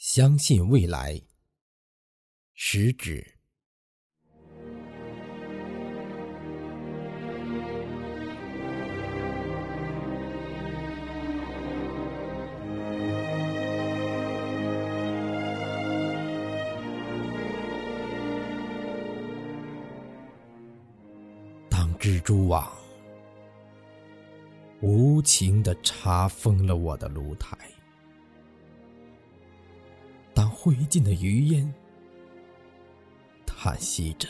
[0.00, 1.20] 相信未来，
[2.54, 3.34] 食指。
[21.68, 22.72] 当蜘蛛网
[24.80, 27.54] 无情的查封了我的炉台。
[30.48, 31.74] 灰烬的余烟，
[33.44, 34.28] 叹息着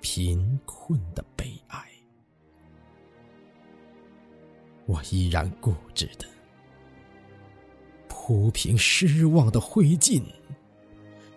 [0.00, 1.86] 贫困的悲哀。
[4.86, 6.26] 我依然固执的
[8.08, 10.22] 铺平失望的灰烬，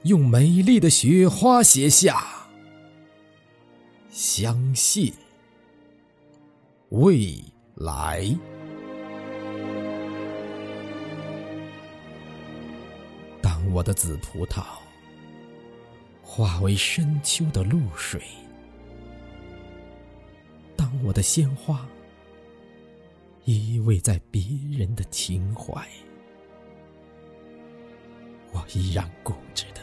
[0.03, 2.47] 用美丽的雪花写下：
[4.09, 5.13] 相信
[6.89, 7.43] 未
[7.75, 8.35] 来。
[13.73, 14.63] 我的紫葡萄
[16.21, 18.21] 化为深秋的露水，
[20.75, 21.83] 当我的鲜花
[23.45, 24.43] 依偎在别
[24.77, 25.73] 人的情怀，
[28.51, 29.81] 我依然固执的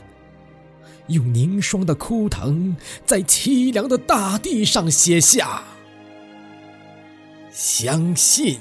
[1.08, 5.64] 用凝霜的枯藤，在凄凉的大地上写下：
[7.50, 8.60] 相信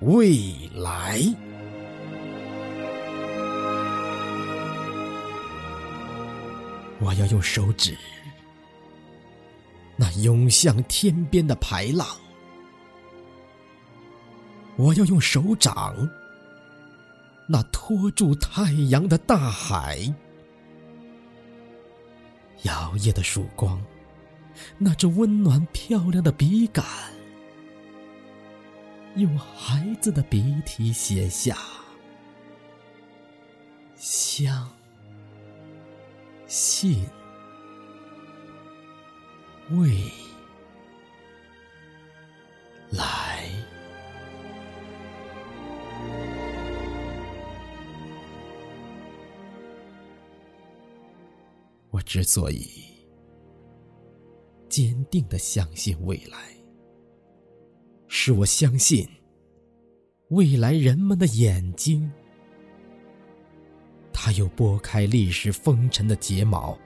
[0.00, 1.22] 未来。
[7.02, 7.98] 我要用手指，
[9.96, 12.06] 那涌向天边的排浪；
[14.76, 16.08] 我要用手掌，
[17.48, 19.98] 那托住太阳的大海。
[22.62, 23.84] 摇曳的曙光，
[24.78, 26.84] 那只温暖漂亮的笔杆，
[29.16, 31.58] 用孩子的笔体写下
[33.96, 34.70] 香。
[36.54, 37.02] 信
[39.70, 39.88] 未
[42.90, 43.48] 来，
[51.90, 52.68] 我之所以
[54.68, 56.54] 坚定的相信未来，
[58.08, 59.08] 是我相信
[60.28, 62.12] 未来人们的眼睛。
[64.24, 66.78] 他又拨开历史风尘的睫毛，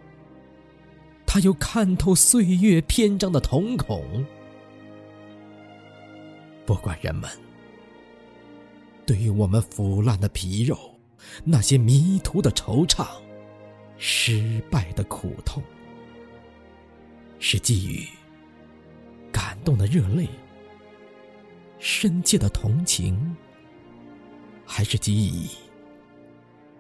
[1.27, 4.25] 他又看透岁月篇章的瞳孔。
[6.65, 7.31] 不管人们
[9.05, 10.99] 对于我们腐烂的皮肉，
[11.45, 13.07] 那些迷途的惆怅，
[13.99, 15.63] 失败的苦痛，
[17.39, 18.09] 是寄予
[19.31, 20.27] 感动的热泪，
[21.79, 23.37] 深切的同情，
[24.65, 25.66] 还是基于？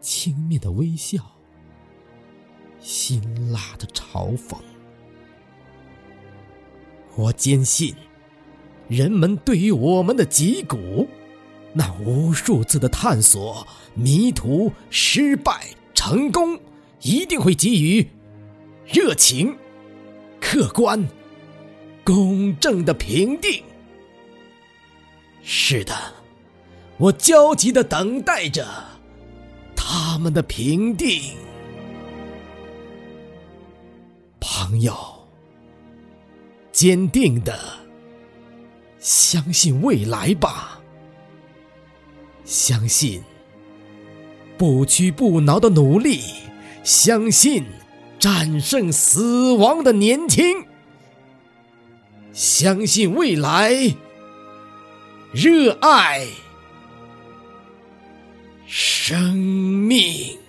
[0.06, 1.18] 轻蔑的微笑，
[2.78, 4.56] 辛辣的嘲讽。
[7.16, 7.92] 我坚信，
[8.86, 11.08] 人们对于我们的脊骨，
[11.72, 16.56] 那无数次的探索、迷途、失败、成功，
[17.02, 18.08] 一定会给予
[18.86, 19.58] 热情、
[20.40, 21.04] 客观、
[22.04, 23.60] 公正的评定。
[25.42, 25.92] 是的，
[26.96, 28.95] 我焦急的等待着。
[29.88, 31.36] 他们的平定，
[34.40, 34.92] 朋友，
[36.72, 37.56] 坚定的
[38.98, 40.80] 相信未来吧，
[42.44, 43.22] 相信
[44.58, 46.20] 不屈不挠的努力，
[46.82, 47.64] 相信
[48.18, 50.66] 战胜死亡的年轻，
[52.32, 53.94] 相信未来，
[55.32, 56.26] 热爱。
[58.66, 60.45] 生命。